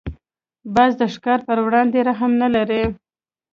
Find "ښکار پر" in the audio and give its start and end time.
1.13-1.57